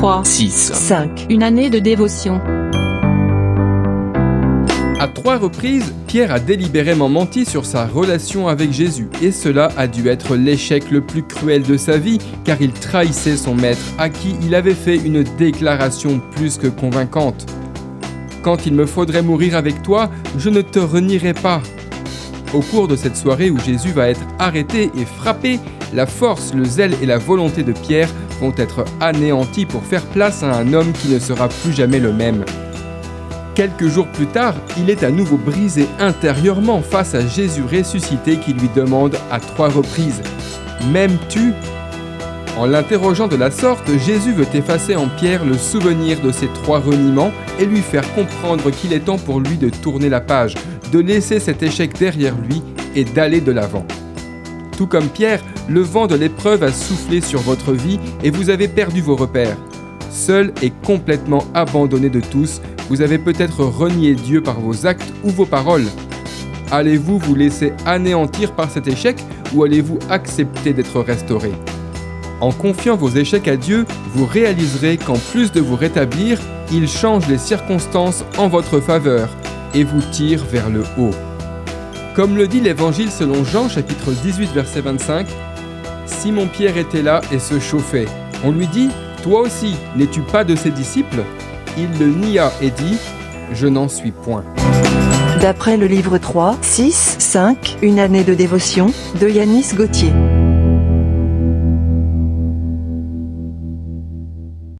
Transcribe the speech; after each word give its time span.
3, 0.00 0.24
6. 0.24 0.72
5. 0.72 1.26
Une 1.28 1.42
année 1.42 1.68
de 1.68 1.78
dévotion. 1.78 2.40
À 4.98 5.06
trois 5.08 5.36
reprises, 5.36 5.94
Pierre 6.06 6.32
a 6.32 6.40
délibérément 6.40 7.10
menti 7.10 7.44
sur 7.44 7.66
sa 7.66 7.84
relation 7.84 8.48
avec 8.48 8.72
Jésus, 8.72 9.10
et 9.20 9.30
cela 9.30 9.68
a 9.76 9.86
dû 9.86 10.08
être 10.08 10.36
l'échec 10.36 10.90
le 10.90 11.02
plus 11.02 11.22
cruel 11.22 11.64
de 11.64 11.76
sa 11.76 11.98
vie, 11.98 12.16
car 12.44 12.62
il 12.62 12.72
trahissait 12.72 13.36
son 13.36 13.54
maître, 13.54 13.82
à 13.98 14.08
qui 14.08 14.36
il 14.40 14.54
avait 14.54 14.72
fait 14.72 14.96
une 14.96 15.22
déclaration 15.22 16.22
plus 16.34 16.56
que 16.56 16.68
convaincante. 16.68 17.44
Quand 18.40 18.64
il 18.64 18.72
me 18.72 18.86
faudrait 18.86 19.20
mourir 19.20 19.54
avec 19.54 19.82
toi, 19.82 20.08
je 20.38 20.48
ne 20.48 20.62
te 20.62 20.78
renierai 20.78 21.34
pas. 21.34 21.60
Au 22.54 22.62
cours 22.62 22.88
de 22.88 22.96
cette 22.96 23.18
soirée 23.18 23.50
où 23.50 23.58
Jésus 23.58 23.92
va 23.92 24.08
être 24.08 24.26
arrêté 24.38 24.90
et 24.96 25.04
frappé, 25.04 25.60
la 25.92 26.06
force, 26.06 26.54
le 26.54 26.64
zèle 26.64 26.94
et 27.02 27.06
la 27.06 27.18
volonté 27.18 27.62
de 27.64 27.72
Pierre 27.72 28.08
être 28.56 28.84
anéantis 29.00 29.66
pour 29.66 29.84
faire 29.84 30.04
place 30.06 30.42
à 30.42 30.52
un 30.54 30.72
homme 30.72 30.92
qui 30.92 31.08
ne 31.08 31.18
sera 31.18 31.48
plus 31.48 31.72
jamais 31.72 31.98
le 31.98 32.12
même. 32.12 32.44
Quelques 33.54 33.88
jours 33.88 34.06
plus 34.06 34.26
tard, 34.26 34.54
il 34.78 34.88
est 34.90 35.02
à 35.02 35.10
nouveau 35.10 35.36
brisé 35.36 35.86
intérieurement 35.98 36.80
face 36.80 37.14
à 37.14 37.26
Jésus 37.26 37.62
ressuscité 37.62 38.36
qui 38.36 38.52
lui 38.52 38.70
demande 38.74 39.16
à 39.30 39.40
trois 39.40 39.68
reprises⁇ 39.68 40.22
M'aimes-tu?⁇ 40.92 41.50
En 42.56 42.66
l'interrogeant 42.66 43.28
de 43.28 43.36
la 43.36 43.50
sorte, 43.50 43.90
Jésus 43.98 44.32
veut 44.32 44.46
effacer 44.54 44.96
en 44.96 45.08
Pierre 45.08 45.44
le 45.44 45.58
souvenir 45.58 46.20
de 46.20 46.32
ces 46.32 46.48
trois 46.62 46.78
reniements 46.78 47.32
et 47.58 47.66
lui 47.66 47.82
faire 47.82 48.14
comprendre 48.14 48.70
qu'il 48.70 48.92
est 48.92 49.00
temps 49.00 49.18
pour 49.18 49.40
lui 49.40 49.58
de 49.58 49.68
tourner 49.68 50.08
la 50.08 50.20
page, 50.20 50.54
de 50.92 50.98
laisser 50.98 51.40
cet 51.40 51.62
échec 51.62 51.98
derrière 51.98 52.34
lui 52.48 52.62
et 52.94 53.04
d'aller 53.04 53.40
de 53.40 53.52
l'avant. 53.52 53.84
Tout 54.80 54.86
comme 54.86 55.10
Pierre, 55.10 55.42
le 55.68 55.82
vent 55.82 56.06
de 56.06 56.14
l'épreuve 56.14 56.62
a 56.62 56.72
soufflé 56.72 57.20
sur 57.20 57.40
votre 57.40 57.74
vie 57.74 58.00
et 58.24 58.30
vous 58.30 58.48
avez 58.48 58.66
perdu 58.66 59.02
vos 59.02 59.14
repères. 59.14 59.58
Seul 60.10 60.54
et 60.62 60.70
complètement 60.70 61.44
abandonné 61.52 62.08
de 62.08 62.22
tous, 62.22 62.62
vous 62.88 63.02
avez 63.02 63.18
peut-être 63.18 63.62
renié 63.62 64.14
Dieu 64.14 64.42
par 64.42 64.58
vos 64.58 64.86
actes 64.86 65.12
ou 65.22 65.28
vos 65.28 65.44
paroles. 65.44 65.84
Allez-vous 66.70 67.18
vous 67.18 67.34
laisser 67.34 67.74
anéantir 67.84 68.52
par 68.52 68.70
cet 68.70 68.88
échec 68.88 69.22
ou 69.54 69.64
allez-vous 69.64 69.98
accepter 70.08 70.72
d'être 70.72 71.02
restauré? 71.02 71.52
En 72.40 72.50
confiant 72.50 72.96
vos 72.96 73.10
échecs 73.10 73.48
à 73.48 73.58
Dieu, 73.58 73.84
vous 74.14 74.24
réaliserez 74.24 74.96
qu'en 74.96 75.18
plus 75.30 75.52
de 75.52 75.60
vous 75.60 75.76
rétablir, 75.76 76.40
il 76.72 76.88
change 76.88 77.28
les 77.28 77.36
circonstances 77.36 78.24
en 78.38 78.48
votre 78.48 78.80
faveur 78.80 79.28
et 79.74 79.84
vous 79.84 80.00
tire 80.10 80.42
vers 80.42 80.70
le 80.70 80.84
haut. 80.96 81.14
Comme 82.14 82.36
le 82.36 82.48
dit 82.48 82.60
l'Évangile 82.60 83.10
selon 83.10 83.44
Jean 83.44 83.68
chapitre 83.68 84.10
18 84.10 84.52
verset 84.52 84.80
25, 84.80 85.26
Simon 86.06 86.48
Pierre 86.48 86.76
était 86.76 87.02
là 87.02 87.20
et 87.32 87.38
se 87.38 87.60
chauffait. 87.60 88.06
On 88.44 88.50
lui 88.50 88.66
dit, 88.66 88.88
Toi 89.22 89.42
aussi, 89.42 89.76
n'es-tu 89.96 90.20
pas 90.20 90.42
de 90.42 90.56
ses 90.56 90.70
disciples? 90.70 91.22
Il 91.78 91.88
le 92.00 92.06
nia 92.06 92.52
et 92.60 92.70
dit, 92.70 92.98
Je 93.52 93.68
n'en 93.68 93.88
suis 93.88 94.10
point. 94.10 94.44
D'après 95.40 95.76
le 95.76 95.86
livre 95.86 96.18
3, 96.18 96.58
6, 96.60 97.16
5, 97.20 97.78
Une 97.80 98.00
année 98.00 98.24
de 98.24 98.34
dévotion, 98.34 98.92
de 99.20 99.28
Yanis 99.28 99.72
Gauthier. 99.74 100.12